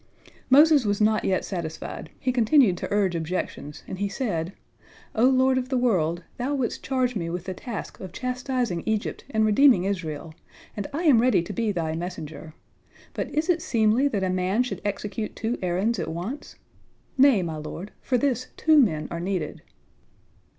[0.49, 4.51] "Moses was not yet satisfied, he continued to urge objections, and he said:
[5.13, 9.25] "O Lord of the world, Thou wouldst charge me with the task of chastising Egypt
[9.29, 10.33] and redeeming Israel,
[10.75, 12.55] and I am ready to be Thy messenger.
[13.13, 16.55] But is it seemly that a man should execute two errands at once?
[17.15, 19.61] Nay, my Lord, for this two men are needed."